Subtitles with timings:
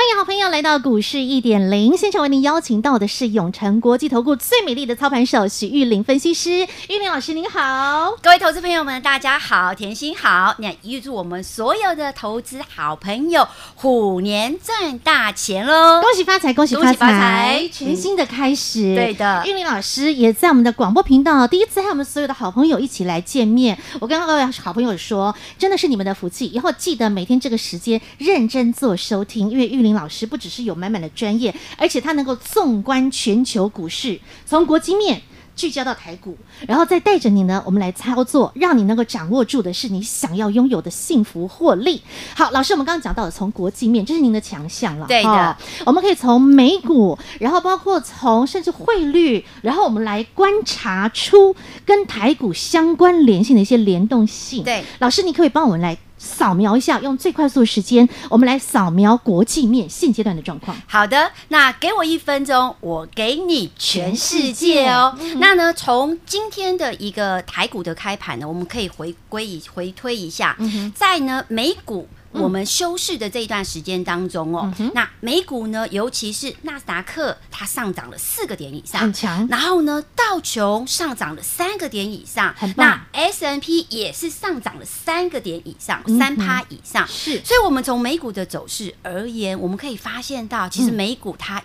[0.00, 16.00] 欢迎好朋友来到股市一点零，现场为您邀请到的是永诚国际投顾最美丽的操盘手许玉玲分析师，玉玲老师您好，各位投资朋友们大家好，甜心好，那预祝我们所有的投资好朋友虎年赚大钱喽！
[16.00, 18.94] 恭喜发财，恭喜发财，全新的开始。
[18.94, 23.76] 嗯、对的，玉玲老师也在我们的广播频道第一次和我们所有的好朋友一起来见面。
[24.00, 30.26] 我跟各位好朋友说，真的是你们的福气，以后记得每天这个时间认真做收听，因为玉玲老师。
[30.30, 35.20] 不只是有满满的专业，而且他能够纵观全球股市，从国际面
[35.56, 36.36] 聚焦到台股，
[36.68, 42.00] 然后再带着你呢，我们来操作，让你能够掌握住的是你想要拥有的幸福获利。
[42.36, 45.06] 好，老师，我们刚刚讲到的从国际面，这是您的强项了。
[45.08, 54.62] 对的、哦，我们可以从美股，然后包括从甚至汇率，然后我们来观察出跟台股相关联性的一些联动性。
[54.62, 55.98] 对，老师，你可以帮我们来。
[56.30, 60.76] 扫描一下，用最快速的时间，我们来扫描国际面现阶段的状况。
[60.86, 65.14] 好的，那给我一分钟，我给你全世界哦。
[65.18, 70.56] 界那呢，从今天的一个台股的开盘呢，我们可以回归一回推一下，
[70.94, 72.08] 在呢美股。
[72.32, 79.46] 我们休市的这一段时间当中哦，嗯、那美股呢，尤其是纳斯达克，它上涨了四个点以上，很强。
[79.48, 83.00] 然后呢，道琼上涨了三个点以上，很棒。
[83.12, 87.06] 那 S&P 也是上涨了三个点以上，三趴、嗯、以上。
[87.08, 91.62] 是，所以我们从美股的走势而言，我们可以发现到，其实美股它、嗯、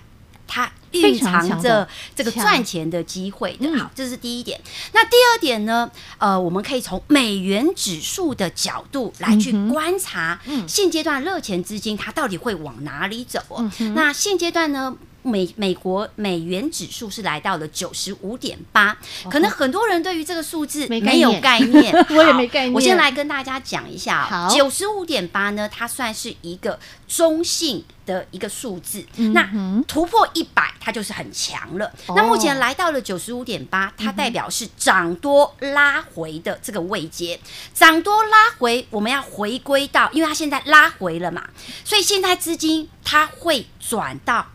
[0.47, 0.71] 它。
[0.91, 4.57] 蕴藏着这个赚钱的机会的，好，这是第一点。
[4.93, 5.91] 那第二点呢？
[6.19, 13.69] 呃，我们可以从美元指数的角度来去观察，现阶段热钱资金它到底会往哪里走哦？
[13.93, 14.95] 那现阶段呢？
[15.25, 18.95] 美美国美元指数是来到了九十五点八，
[19.29, 22.73] 可能很多人对于这个数字没有概念， 我也没概念。
[22.73, 29.03] 我先来跟大家讲一下，好，九十五点八呢，它算是一个中性的一个数字，
[29.33, 29.49] 那
[29.87, 31.91] 突破一百，它就是很强了。
[32.09, 37.39] 那目前来到了九十五点八，它代表是涨多拉回的这个位阶，
[37.73, 41.49] 涨多拉回，我们要回归到，因为它现在拉回了嘛，
[41.83, 44.45] 所以现在资金它会转到。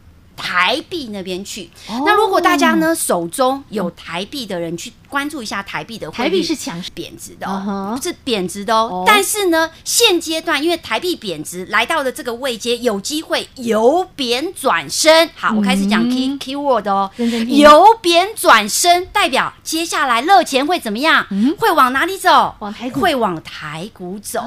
[0.40, 1.68] 台币那边去，
[2.06, 9.04] 那如果大家呢手中有台币的人去关注一下台币的汇率，台币是强势贬值的哦，是贬值的哦。
[9.06, 15.28] 但是呢，现阶段因为台币贬值来到了这个位阶，有机会由贬转升。
[15.34, 17.10] 好，我开始讲 key key word 哦，
[17.48, 21.26] 由贬转升代表接下来热钱会怎么样？
[21.58, 22.54] 会往哪里走？
[22.60, 24.40] 往台股，会往台股走。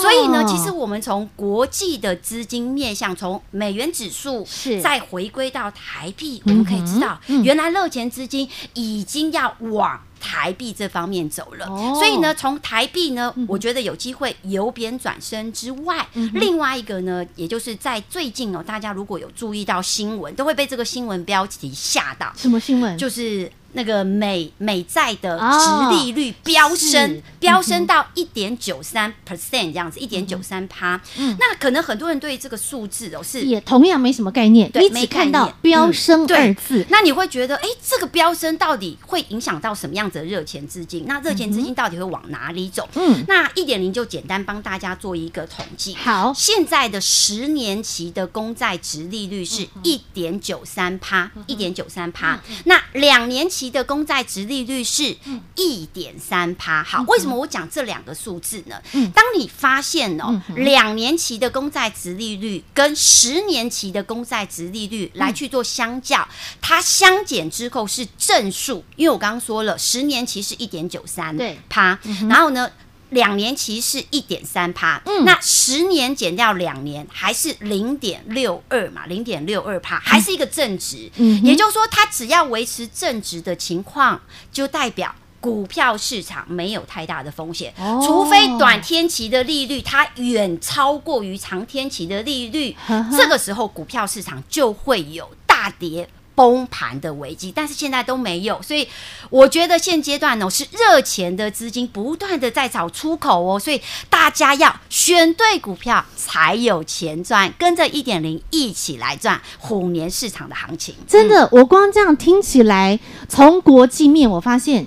[0.00, 5.40] 所以呢，其实我们从国际的资金面向，从美元指数是再回归。
[5.40, 11.66] 归到台币，我们可以知道，原来热钱资金已经要往台币这方面走了。
[11.94, 22.32] 所以呢，从台币呢，我觉得有机会由贬转升之外，另外一个呢，也就是在最近哦，大家如果有注意到新闻，都会被这个新闻标题吓到。
[22.36, 22.96] 什么新闻？
[22.96, 23.50] 就是。
[23.72, 31.00] 那个美美债的值利率飙升，飙升到一点九三 percent 这样子，一点九三趴。
[31.16, 41.04] 嗯，那可能很多人对这个数字哦是也同样没什么概念，对，没看到飙升二字，那你会觉得，哎，这个飙升到底会影响到什么样子的热钱资金？
[41.06, 42.88] 那热钱资金到底会往哪里走？
[42.94, 45.94] 嗯，那一点零就简单帮大家做一个统计。
[45.94, 52.40] 好，现在的十年期的公债值利率是一点九三趴，一点九三趴。
[52.64, 53.59] 那两年期。
[53.60, 55.14] 期的公债值利率是
[55.54, 56.82] 一点三趴。
[56.82, 58.80] 好，为什么我讲这两个数字呢？
[59.12, 66.26] 当你发现哦，两年期的公债值利率跟十年期的公债值利率来去做相较，
[66.62, 71.36] 它相减之后是正数，因为我刚刚说了，十年期是一点九三
[71.68, 71.98] 趴，
[72.30, 72.70] 然后呢，
[73.10, 84.20] 两年期是一点三趴，嗯，那十年减掉两年还是零点六二嘛，零点六二趴，还是一个正值，嗯，也就是说，它只要维持正值的情况，
[84.52, 96.08] 就代表股票市场没有太大的风险，哦，除非短天期的利率它远超过于长天期的利率，呵呵，这个时候股票市场就会有大跌。
[96.40, 98.88] 崩盘的危机，但是现在都没有，所以
[99.28, 103.78] 我觉得现阶段呢是热钱的资金不断的在找出口哦，所以
[104.08, 110.94] 大家要选对股票才有钱赚，跟着一点零一起来赚虎年市场的行情。
[111.06, 112.98] 真的，我光这样听起来，
[113.28, 114.86] 从国际面我发现。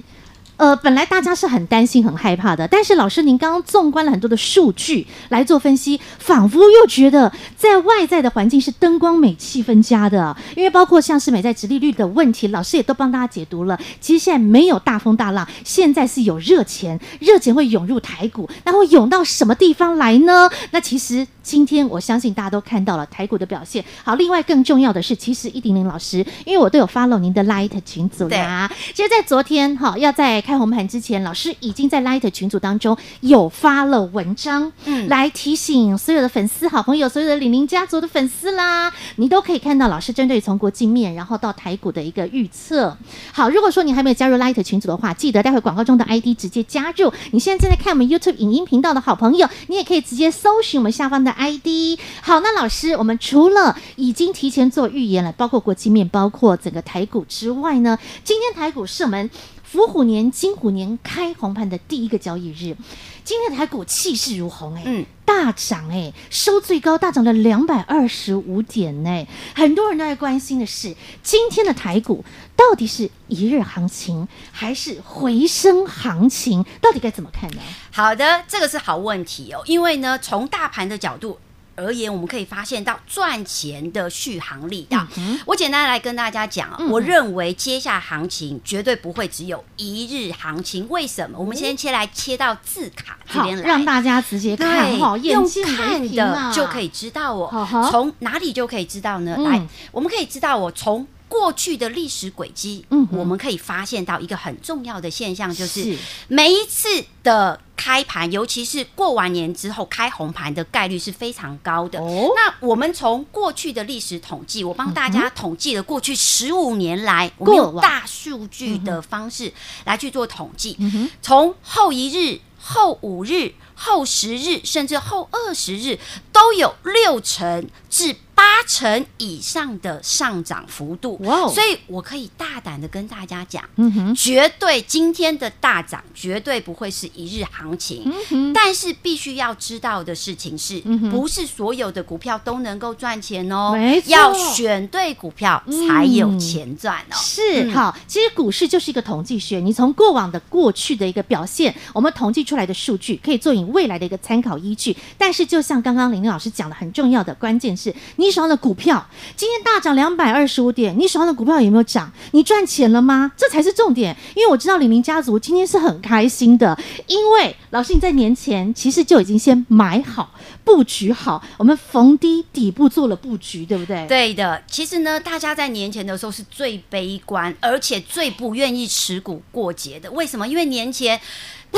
[0.64, 10.34] 呃，本来大家是很担心、很害怕的，但是老师您刚刚纵观了很多的数据来做分析，仿佛又觉得在外在的环境是灯光美、气氛佳的。
[10.56, 13.78] 因为包括像是美债直利率的问题，老师也都帮大家解读了。
[14.00, 20.50] 其实现在没有大风大浪，现在是有热钱，热钱会涌入台股，那会涌到什么地方来呢？
[20.72, 23.84] 那其实今天我相信大家都看到了台股的表现。
[24.06, 28.72] 好，另外更重要的是，其实一点零老师，因为我都有 follow 您的 Light 群组啦。
[28.94, 42.98] 其实，在昨天哈，要在开红盘之前，老师已经在 Light 群组当中有发了文章，嗯，来提醒所有的粉丝、好朋友、所有的李宁家族的粉丝啦，你都可以看到老师针对从国际面，然后到台股的一个预测。
[43.32, 47.12] 好，如果说你还没有加入 Light 群组的话，记得待会广告中的 ID 直接加入。
[47.32, 52.00] 你现在正在看我们 YouTube 影音频道的好朋友，你也可以直接搜寻我们下方的 ID。
[52.22, 59.30] 好，那老师，我们除了已经提前做预言了，包括国际面，包括整个台股之外呢，今天台股是我们。
[59.74, 62.78] 伏虎年、金虎年开红盘的第一个交易日，
[63.24, 72.24] 今天的台股气势如虹哎、欸，嗯，大涨哎、欸，收最高大涨了两百二十五点哎、欸，很多人都在关心的是，今天的台股
[72.56, 76.64] 到底是一日行情还是回升行情？
[76.80, 77.58] 到底该怎么看呢？
[77.92, 81.40] 好的，这个是好问题哦，因为呢，从大盘的角度。
[81.76, 85.08] 而言，我们可以发现到赚钱的续航力道。
[85.18, 90.88] 嗯、我简单来跟大家讲、嗯、我认为接下来行情绝对不会只有一日行情。
[90.90, 91.38] 为什么？
[91.38, 99.36] 我们先切来切到字卡这边来，让大家直接看，好用看的就可以知道哦从哪里就可以知道呢？
[99.38, 101.08] 嗯、来，我们可以知道我从。
[101.34, 105.98] 过去的历史轨迹，嗯，我们可以发现到一个很重要的现象，就是
[106.28, 112.00] 每一次的开盘，尤其是过完年之后开红盘的概率是非常高的。
[112.00, 119.52] 哦，那我们从过去的历史统计，我帮大家统计了过去十五年来，我们用大数据的方式
[119.86, 120.78] 来去做统计，
[121.20, 123.52] 从后一日、后五日、
[123.84, 126.00] 后十日，甚至后二十日，
[126.32, 128.16] 都有六成至。
[128.36, 131.52] 八成以上的上涨幅度，哇哦！
[131.54, 138.12] 所以我可以大胆的跟大家讲，嗯哼，绝对今天的大涨绝对不会是一日行情，
[138.52, 143.76] 但是必须要知道的事情是，嗯，不是所有的股票都能够赚钱哦，
[144.08, 147.16] 要选对股票才有钱赚哦。
[147.16, 154.96] 是，好，其实股市就是一个统计学，你从过往的过去的一个表现，我们统计出来的数据可以做你未来的一个参考依据。
[155.18, 158.34] 但是就像刚刚玲玲老师讲的，很重要的关键是你。
[158.34, 162.12] 手上的股票今天大涨两百二十五点，你手上的股票有没有涨？
[162.32, 163.32] 你赚钱了吗？
[163.38, 164.18] 这才是重点。
[164.34, 166.76] 因为我知道李宁家族今天是很开心的，
[167.06, 170.34] 因为老师你在年前其实就已经先买好、
[170.64, 174.08] 布局好，我们逢低底部做了布局，对不对？
[174.08, 174.64] 对的。
[174.66, 180.10] 其实呢，大家在年前的时候是最悲观，而且最不愿意持股过节的。
[180.10, 180.48] 为什么？
[180.48, 181.22] 因为年前。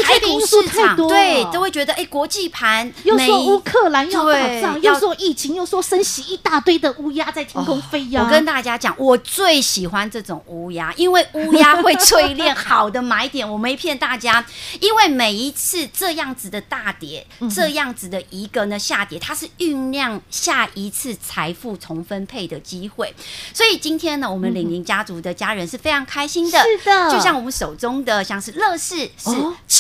[0.01, 8.21] 台股市场对都会觉得，哎，国际盘又说乌克兰要打仗，又说疫情，又说升息，一大堆的乌鸦在天空飞呀。
[8.23, 13.49] 我跟大家讲，我最喜欢这种乌鸦，因为乌鸦会淬炼好的买点。
[13.49, 14.45] 我没骗大家，
[14.79, 23.13] 因为每一次这样子的大跌，这样子的一个呢下跌，它是酝酿下一次财富重分配的机会。
[23.53, 26.59] 所以今天呢，我们李宁家族的家人是非常开心的。
[26.61, 29.31] 是的，就像我们手中的像是乐视是。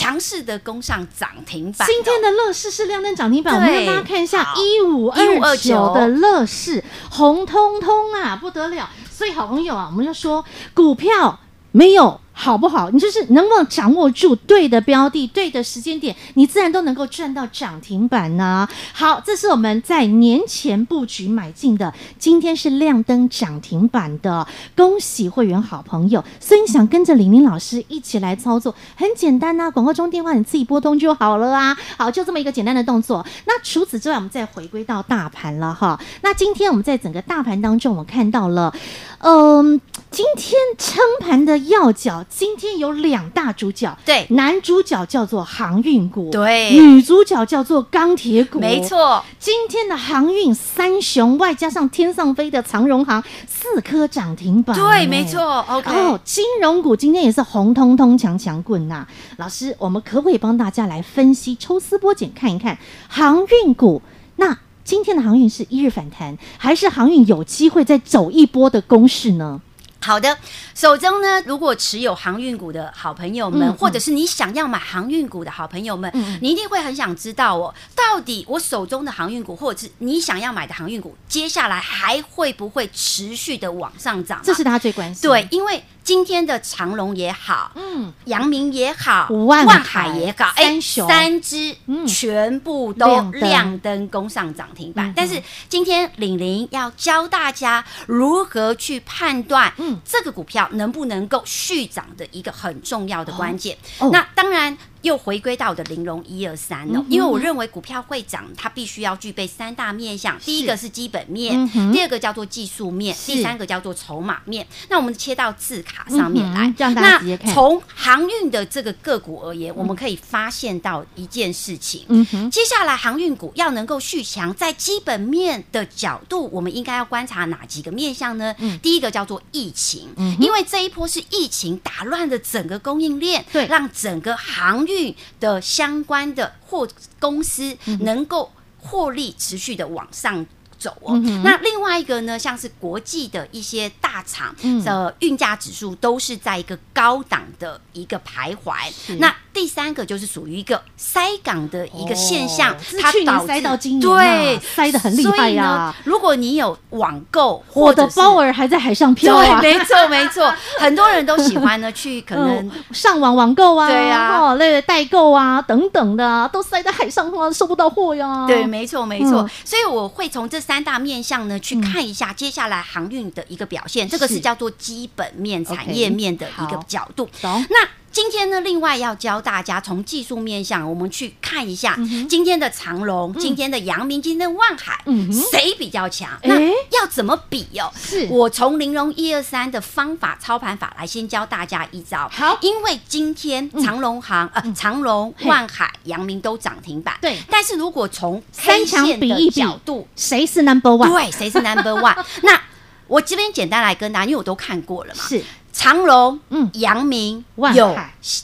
[0.05, 8.87] 强势的攻上涨停板，今天的乐视是亮灯涨停板，我们让大家看一下一五二九的乐视，红彤彤啊，不得了！
[9.09, 10.45] 所以好朋友啊，我们就说
[10.75, 11.39] 股票
[11.71, 12.21] 没有。
[12.37, 12.89] 好不好？
[12.91, 26.23] 你就是能不能掌握住对的标的、对的时间点，你自然都能够赚到涨停板呢、好，这是我们在年前布局买进的，今天是亮灯涨停板的，恭喜会员好朋友。
[26.39, 31.75] 所以你想跟着李宁老师一起来操作，很简单呐、广告中电话你自己拨通就好了啊。
[31.97, 33.25] 好，就这么一个简单的动作。
[33.45, 35.97] 那除此之外，我们再回归到大盘了哈。
[36.21, 38.73] 那今天我们在整个大盘当中，我看到了，
[39.19, 39.79] 嗯，
[40.15, 42.25] 今天撑盘的要角。
[42.29, 49.21] 今天有两大主角，对，男主角叫做航运股，对，女主角叫做钢铁股，没错。
[49.37, 55.59] 今天的航运三雄，外加上天上飞的长荣航，四颗涨停板，对，没错。
[55.67, 59.05] OK，哦，金融股今天也是红彤彤、强强棍呐。
[59.35, 62.77] 老师，我们可不可以帮大家来分析、抽丝剥茧，看一看
[63.09, 64.01] 航运股？
[64.37, 69.59] 那今天的航运是一日反弹，还是航运有机会再走一波的攻势呢？
[70.05, 70.37] 好的，
[70.75, 84.39] 手中呢，如果持有航运股的好朋友们，嗯、或者是你想要买航运股的好朋友们，嗯、你一定会很想知道哦，到底我手中的航运股，或者是你想要买的航运股，接下来还会不会持续的往上涨？
[84.43, 85.27] 这是大家最关心。
[85.27, 85.83] 对，因为。
[86.05, 91.75] 今天的长隆也好，嗯，阳明也好，万万海也好，哎，三只
[92.07, 94.07] 全部都亮灯。
[94.09, 95.11] 攻上涨停板。
[95.15, 103.75] 但是今天玲玲要教大家如何去判断，嗯，这个股票能不能够续涨的一个很重要的关键。
[104.11, 104.77] 那当然。
[105.05, 110.35] 又回归到我的玲珑一二三了，因为我认为股票会涨，它必须要具备三大面向。
[110.39, 114.65] 第一个是基本面，第二个叫做技术面，第三个叫做筹码面。
[114.89, 122.25] 那我们切到字卡上面来，那从航运的这个个股而言，我们可以发现到一件事情。
[122.49, 128.55] 接下来航运股要能够续强，在基本面的角度，我们应该要观察哪几个面向呢？
[128.81, 130.09] 第一个叫做疫情，
[130.39, 134.94] 因为这一波是疫情打乱了整个供应链，对，让整个航运。
[135.39, 136.87] 的相关的或
[137.19, 140.45] 公司能够获利持续的往上
[140.77, 141.19] 走哦。
[141.23, 148.91] 嗯、那另外一个呢，像是国际的一些大厂的运价指数都是在一个高档的一个徘徊。
[149.17, 155.95] 那第三个就是属于一个塞港的一个现象，哦、它去年塞到今年，对，塞的很厉害呀、啊。
[156.03, 168.45] 如果你有网购，我的包儿还在海上漂啊，对，没错没错， 很多人都喜欢呢去可能、呃、上网网购啊，对呀、啊，那个代购啊等等的，都塞在海上啊，收不到货呀。
[168.45, 177.29] 对，没错没错，嗯、所以我会从这三大面向呢去看一下接下来航运的一个表现，嗯、这个是叫做基本面、产业面的一个角度。
[177.41, 177.77] 懂那。
[178.15, 185.03] 今天呢，另外要教大家从技术面向，我们去看一下今天的长荣、今天的阳明、今天的万海，
[185.51, 186.29] 谁比较强？
[186.43, 187.91] 那要怎么比哦？
[187.93, 192.29] 是我从玲珑一二三的方法操盘法来先教大家一招。
[192.31, 197.17] 好，因为今天长荣航呃长隆、万海、阳明都涨停板。
[197.19, 201.09] 对，但是如果从三强比一角度，谁是 number one？
[201.09, 202.15] 对，谁是 number one？
[202.43, 202.61] 那
[203.07, 205.21] 我这边简单来跟大家，因为我都看过了嘛。
[205.21, 205.43] 是。
[205.77, 207.93] 长荣、嗯，阳明、有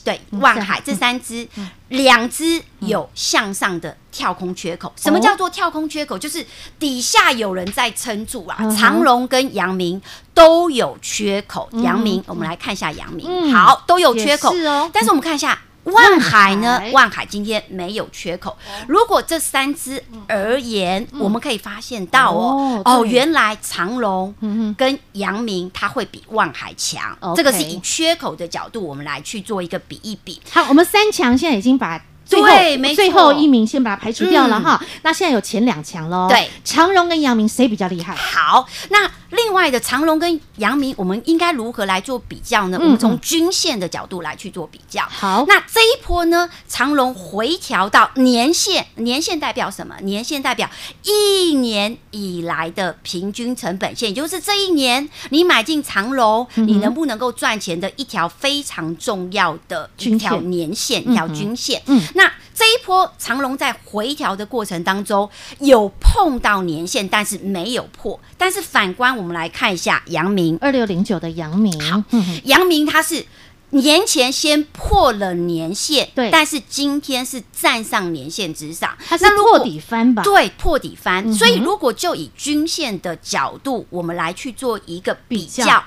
[0.04, 1.48] 对万海这三只，
[1.88, 4.92] 两只有向上的跳空缺口。
[4.96, 6.18] 什么叫做跳空缺口？
[6.18, 6.46] 就是
[6.78, 8.58] 底下有人在撑住啊。
[8.70, 10.00] 长荣跟阳明
[10.34, 11.66] 都有缺口。
[11.82, 14.54] 阳明，我们来看一下阳明，好，都有缺口。
[14.54, 15.58] 是哦，但是我们看一下。
[15.84, 16.80] 万海呢？
[16.92, 18.56] 万海今天没有缺口。
[18.86, 24.34] 如果这三只而言，我们可以发现到哦哦，原来长荣
[24.76, 27.16] 跟阳明它会比万海强。
[27.34, 30.40] 这个是以缺口的角度，我们来去做一个比一比。
[30.50, 32.00] 好，我们三强现在已经把。
[32.30, 34.78] 对，没，最后一名先把它排除掉了哈。
[34.80, 36.28] 嗯、那现在有前两强喽。
[36.30, 38.14] 对，长荣跟阳明谁比较厉害？
[38.14, 42.78] 好，那另外的长荣跟阳明，我们应该如何来做比较呢？
[42.80, 45.02] 嗯、我们从均线的角度来去做比较。
[45.08, 49.96] 好，那这一波呢，长荣回调到年线，年线代表什么？
[50.02, 50.68] 年线代表
[51.02, 61.82] 一年以来的平均成本线，也就是这一年你买进长荣，嗯、你能不能够赚钱的一条非常重要的一条年线，一条均线。
[61.86, 62.30] 嗯，那。
[62.52, 65.28] 那这一波长龙在回调的过程当中
[65.60, 68.18] 有碰到年线，但是没有破。
[68.38, 72.02] 但是反观我们来看一下阳明二六零九的阳明，好，
[72.44, 73.24] 阳明它是
[73.70, 80.22] 年前先破了年线，对，但是今天是站上年线之上，它是破底翻吧？
[80.22, 81.26] 对，破底翻。
[81.26, 85.82] 嗯、所以如果就以均线的角度，我们来去做一个比较，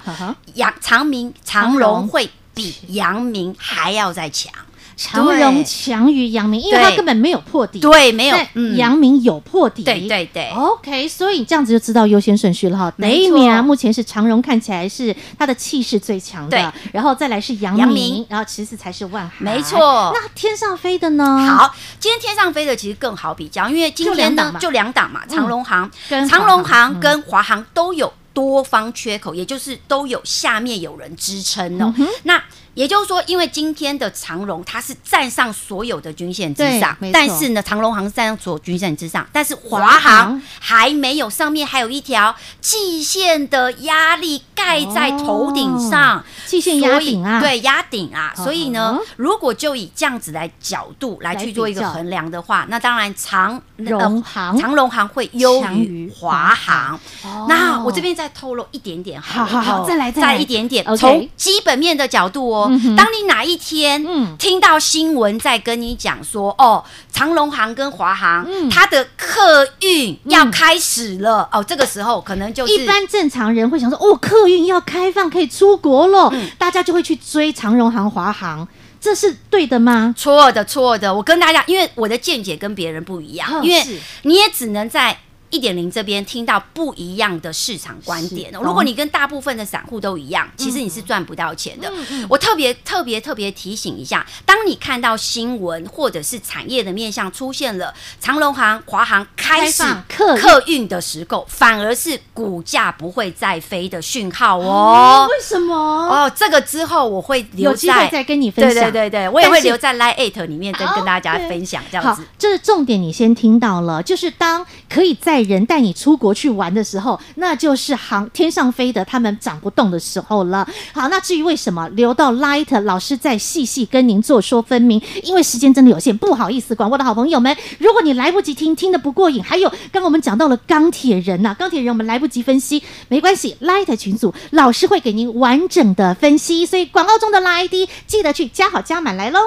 [0.56, 4.52] 阳长明长龙会比阳明还要再强。
[4.96, 7.80] 长荣强于阳明，因为它根本没有破底。
[7.80, 8.38] 对，没有。
[8.76, 9.84] 阳明有破底。
[9.84, 10.50] 对对对。
[10.52, 12.92] OK，所以这样子就知道优先顺序了哈。
[12.98, 16.74] 第一名啊，目前是长荣，看起来是它的气势最强的。
[16.94, 19.36] 然后再来是阳明，然后其次才是万海。
[19.40, 20.12] 没错。
[20.14, 21.46] 那天上飞的呢？
[21.48, 25.90] 好，今天天上飞的其实更好比较，因为今天呢就两档嘛，长荣航、
[26.30, 31.94] 长荣航跟华航都有多方缺口，也就是都有下面有人支撑哦。
[32.24, 32.42] 那
[32.76, 54.58] 也就是说，因为今天的长荣它是站上所有的均线之上，但是呢，长荣航是站上所有均线之上，但是华航还没有，上面还有一条季线的压力盖在头顶上，季线压顶啊，对，压顶啊，所以呢，如果就以这样子来角度来去做一个衡量的话，那当然长荣航。
[54.58, 57.00] 长荣航会优于华航。
[57.48, 60.36] 那我这边再透露一点点，好好好，再来再来。
[60.36, 62.65] 一点点，从基本面的角度哦。
[62.68, 64.06] 说，当你哪一天
[64.38, 78.68] 听到新闻在跟你讲说，哦，长荣航跟华航它的客运要开始了，哦，这个时候可能就是一般正常人会想说，哦，客运要开放可以出国了，大家就会去追长荣航、华航。
[79.00, 80.14] 这是对的吗？
[80.18, 81.14] 错的，错的。
[81.14, 85.20] 我跟大家，因为我的见解跟别人不一样，因为你也只能在。
[85.52, 91.92] 一点零这边听到不一样的市场观点，如果你跟大部分的散户都一样，其实你是赚不到钱的。
[92.28, 105.28] 我特别特别特别提醒一下，当你看到新闻或者是产业的面向出现了长龙航、华航开始客客运的时候，反而是股价不会再飞的讯号哦。
[105.30, 105.74] 为什么？
[105.76, 108.74] 哦，这个之后我会留在再跟你分享。
[108.74, 112.24] 对对对对，我也会留在 Line 里面跟跟大家分享这样子。
[112.38, 115.35] 这是重点，你先听到了，就是当可以在。
[115.36, 120.66] 带人带你出国去玩的时候，那就是航天上飞的，他们涨不动的时候了。
[120.94, 139.40] 好，那至于为什么留到 Light 老师再细细跟您做说分明，因为时间真的有限，不好意思，广播的好朋友们，如果你来不及听，听得不过瘾，还有刚刚我们讲到了钢铁人呐、钢铁人我们来不及分析，没关系，Light 群组老师会给您完整的分析，所以广告中的 ID 记得去加好加满来喽。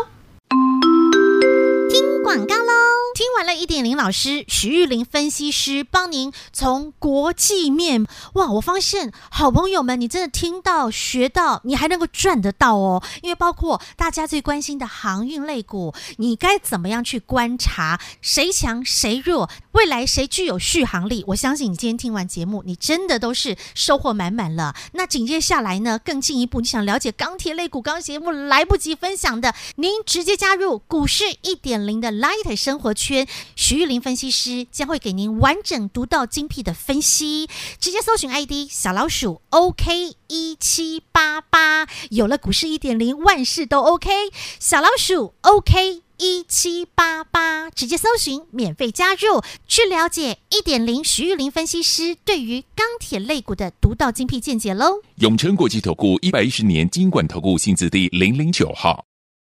[1.89, 2.73] 听广告喽。
[3.15, 13.03] 听完了一点零老师徐玉玲分析师帮您从国际面哇，我发现好朋友们，你真的听到学到，你还能够赚得到哦。
[13.23, 21.25] 因为包括大家最关心的航运类股，你该怎么样去观察谁强谁弱，未来谁具有续航力？
[21.29, 24.77] 我相信你今天听完节目，你真的都是收获满满了。
[24.93, 26.99] 那紧接下来呢，更进一步，你想了。
[26.99, 33.27] 解钢铁类股，刚节目来不及分享的，您直接加入股市一点零的 Light 生活圈。
[33.57, 37.49] 徐玉玲分析师将会给您完整独到精辟的分析，
[37.81, 44.11] 直接搜寻 ID 小老鼠 OK 一七八八，有了股市一点零，万事都 OK。
[44.59, 55.01] 小老鼠 OK 一七八八，直接搜寻免费加入，去了解一点零徐玉玲分析师对于钢铁类股的独到精辟见解喽。
[55.17, 59.08] 永诚国际投顾一百一十年金管投顾新字第零零九号。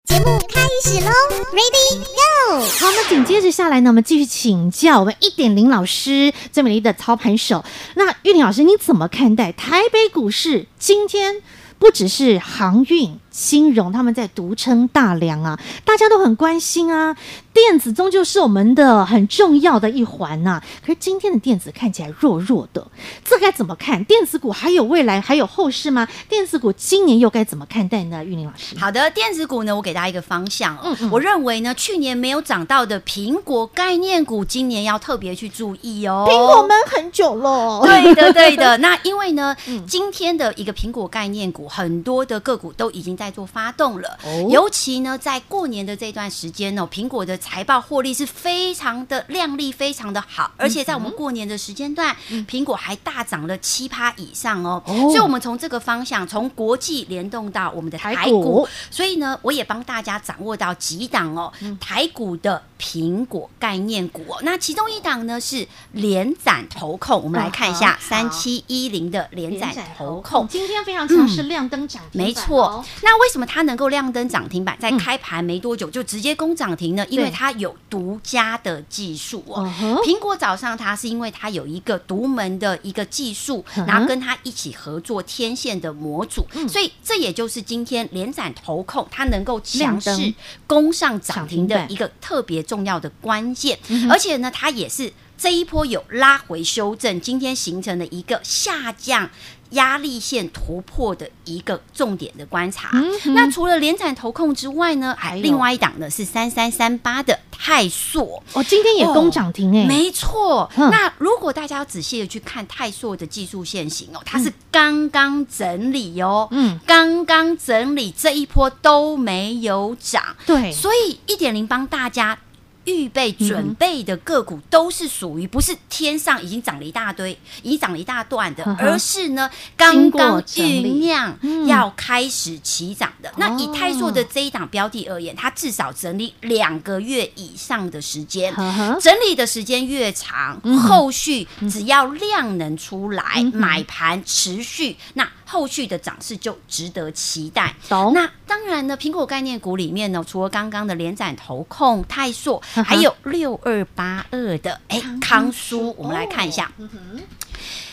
[0.03, 1.11] 节目开始喽
[1.53, 2.59] ，Ready Go！
[2.79, 7.63] 好，那紧接着下来呢，我们继续请教我们一点零老师最美丽的操盘手。
[7.95, 11.43] 那玉玲老师，你怎么看待台北股市今天
[11.77, 13.19] 不只是航运？
[13.31, 17.15] 金融他们在独撑大梁啊，大家都很关心啊。
[17.53, 20.63] 电子终究是我们的很重要的一环呐、啊。
[20.85, 22.85] 可是今天的电子看起来弱弱的，
[23.25, 24.03] 这该怎么看？
[24.03, 26.07] 电子股还有未来，还有后市吗？
[26.29, 28.23] 电子股今年又该怎么看待呢？
[28.23, 30.81] 玉玲老师，好的，电子股呢，我给大家一个方向哦。
[30.85, 36.25] 嗯嗯，我认为呢，去年没有涨到的苹果概念股，今年要特别去注意哦。
[36.29, 38.77] 苹果闷很久了，对的，对的。
[38.79, 43.20] 那因为呢，今天的一个苹果概念股，很多的个股都已经。
[43.21, 44.17] 在做发动了，
[44.49, 52.15] 尤其呢，在过年的这段时间呢，苹果的财报获利是非常的亮丽，非常的好，而且在我们过年的时间段，
[52.49, 54.81] 苹果还大涨了七趴以上哦。
[54.87, 64.39] 所以，我们从这个方向，从国际联动到我们的台股，所以呢，我也帮大家掌握到几档哦，台股的苹果概念股哦。
[64.41, 72.83] 那其中一档呢是联展投控，我们来看一下三七一零的联展投控，今天非常强势，亮灯涨停，没错。
[73.03, 77.05] 那那为什么它能够亮灯涨停板，在开盘没多久就直接攻涨停呢？
[77.09, 79.69] 因为它有独家的技术哦。
[80.05, 90.33] 苹果早上它是因为它有一个独门的一个技术，然后跟它一起合作天线的模组，所以这也就是今天连展投控它能够强势
[90.65, 93.77] 攻上涨停的一个特别重要的关键。
[94.09, 99.29] 而且呢，它也是这一波有拉回修正，今天形成了一个下降。
[99.71, 102.89] 压力线突破的一个重点的观察。
[102.93, 108.41] 嗯、那除了联展投控之外呢，还有另外一档呢是三三三八的泰硕。
[108.53, 110.69] 哦，今天也攻涨停哎、欸，没错。
[110.77, 122.37] 嗯、那如果大家要仔细的去看泰硕的技术线型哦，它是刚刚整理哦，嗯，刚刚整理这一波都没有涨，对，所以一点零帮大家。
[122.85, 133.31] 预备准备的个股都是属于不是天上已经涨了一大堆，已经涨了一大段的，而是呢刚刚酝酿要开始起涨的。
[133.37, 138.53] 那以泰硕的这一档标的而言，它至少整理两个月以上的时间，
[138.99, 147.75] 整理的时间越长，后续只要量能出来，买盘持续，那后续的涨势就值得期待。
[147.89, 152.61] 那当然呢，苹果概念股里面呢，除了刚刚的连展投控、泰硕。
[152.85, 156.71] 还有六二八二的哎，康舒，我们来看一下，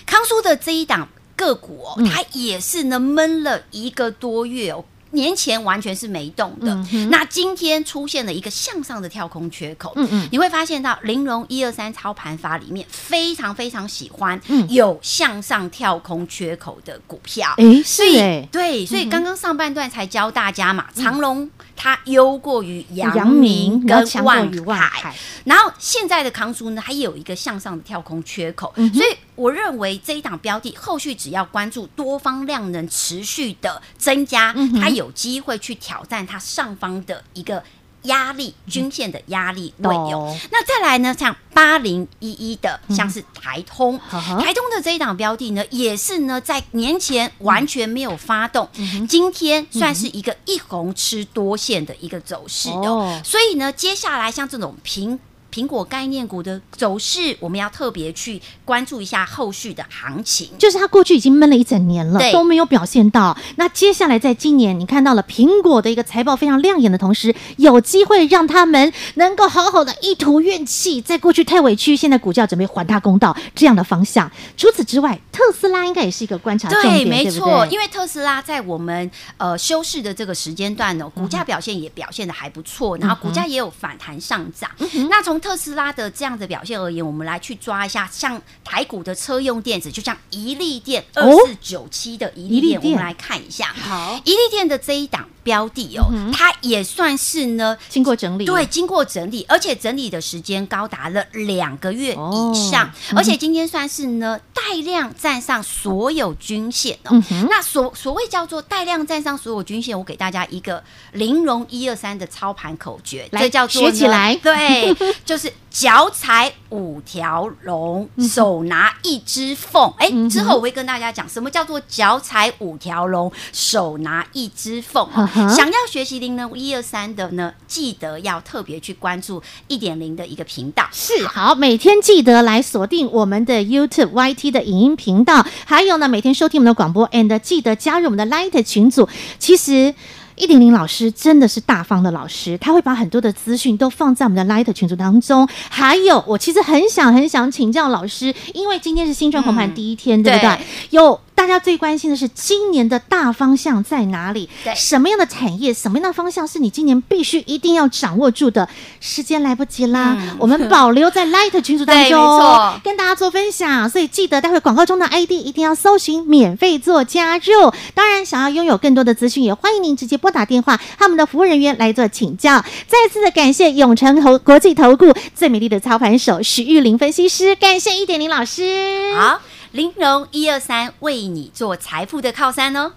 [0.07, 4.85] 康舒的这一档个股哦，它也是呢闷了一个多月哦。
[5.11, 34.99] 年前完全是没动的，嗯、那今天出现了一个向上的跳空缺口，嗯嗯，你会发现到玲珑一二三操盘法里面非常非常喜欢有向上跳空缺口的股票，哎、嗯，是哎，对，所以刚刚上半段才教大家嘛，嗯、长荣它优过于阳明跟万海，然后现在的康舒呢，它也有一个向上的跳空缺口，嗯、所以我认为这一档标的后续只要关注多方量能持续的增加，嗯、它。
[34.99, 37.63] 有机会去挑战它上方的一个
[38.03, 40.37] 压力均线的压力位哦。
[40.51, 48.69] 那再来呢，像八零一一的，像是台通，台通的这一档标的呢，也是呢在年前完全没有发动，
[49.09, 53.21] 今天算是一个一红吃多线的一个走势哦。
[53.25, 55.19] 所以呢，接下来像这种平。
[55.59, 60.51] 苹果概念股的走势，我们要特别去关注一下后续的行情。
[60.57, 63.37] 就是它过去已经闷了一整年了，都没有表现到。
[63.57, 74.31] 那接下来在今年，你看到了苹果的一个财报非常亮眼的同时，有机会让他们能够好好的一吐怨气，在过去太委屈，现在股价准备还他公道这样的方向。
[74.57, 84.71] 除此之外，特斯拉应该也是一个观察重点，对，没错，对对因为特斯拉在我们呃休市的这个时间段呢，股价表现也表现的还不错，嗯、然后股价也有反弹上涨。
[84.95, 93.73] 嗯、那从特斯拉的这样的表现而言，我们来去抓一下，像台股的车用电子，就像宜利电二四九七的宜利电，我们来看一下。
[93.75, 107.23] 好，宜利电的这一档标的哦，嗯、它也算是呢经过整理，对，经过整理，而且整理的时间高达了两个月以上，而且今天算是呢带量站上所有均线哦。
[107.31, 115.51] 嗯、那所所谓叫做带量站上所有均线，我给大家一个玲珑一二三的操盘口诀，来这叫做学起来，对， 就是。
[115.71, 119.93] 脚踩五条龙，手拿一只凤。
[119.99, 125.07] 哎、欸，之后我会跟大家讲什么叫做脚踩五条龙，手拿一只凤。
[125.15, 130.85] Uh 想要学习玲珑一二三的呢，记得要特别去关注一点零的一个频道。
[130.93, 139.09] 是好，每天记得来锁定我们的 YouTube YT 的影音频道，还有呢，每天收听我们的广播，and 记得加入我们的 Light 群组。
[139.39, 139.95] 其实。
[140.41, 145.49] 一点零老师真的是大方的老师，他会把很多的资讯都放在我们的 Light 群组当中。
[145.69, 150.49] 还有，我其实很想很想请教老师，因为今天是新春红盘第一天，嗯、对不对？
[150.49, 151.21] 对有。
[151.39, 154.49] 大家最关心的是今年的大方向在哪里？
[154.65, 158.69] 对，什么样的产业，什么样的方向是你今年必须一定要掌握住的？
[159.01, 163.89] 时间来不及啦，嗯、我们保留在 Light 群组当中，没错，跟大家做分享。
[163.89, 167.73] 所以记得待会广告中的 ID 一定要搜寻，免费做加入。
[167.95, 172.65] 当然，想要拥有更多的资讯，也欢迎您直接拨打电话，和我们的服务人员来做请教。
[172.89, 179.15] 再次的感谢永诚投国际投顾最美丽的操盘手许玉玲分析师，感谢一点零老师。
[179.17, 179.41] 好。
[179.73, 182.93] 玲珑一二三为你做财富的靠山哦！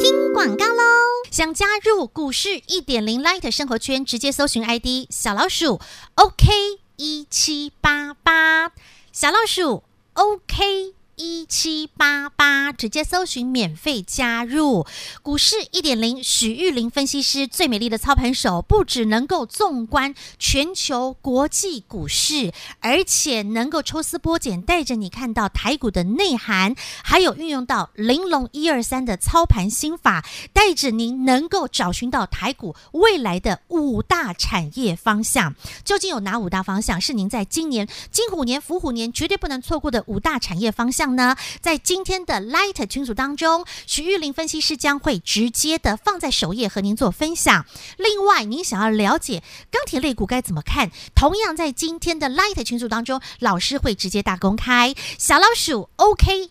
[0.00, 0.82] 听广告喽！
[1.30, 5.80] 想加入股市一点零 Light 生活圈，直接搜寻 ID 小老鼠
[6.14, 6.46] OK
[6.96, 8.72] 一七八八，
[9.12, 10.94] 小老鼠 OK。
[11.18, 14.86] 一七八八，直接搜寻免费加入
[15.20, 16.22] 股市一点零。
[16.22, 35.56] 许玉玲分析师最美丽的操盘手，不只能够纵观全球国际股市，而且能够抽丝剥茧，带着你看到台股的内涵，还有运用到玲珑一二三的操盘心法，带着您能够找寻到台股未来的五大产业方向。
[35.84, 41.07] 究竟有哪五大方向是您在今年金虎年、伏虎年绝对不能错过的五大产业方向？
[41.16, 47.66] 呢，在今天的 Light 群组当中，徐玉玲分析师将会直接的放在首页和您做分享。
[47.96, 54.94] 另外，您想要了解钢铁类股该怎么看，同样在今天的 Light 群组当中，老师会直接大公开。
[55.18, 56.50] 小老鼠 OK